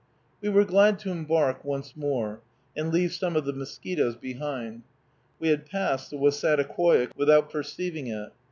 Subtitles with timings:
[0.41, 2.41] We were glad to embark once more,
[2.75, 4.81] and leave some of the mosquitoes behind.
[5.37, 8.29] We had passed the Wassataquoik without perceiving it.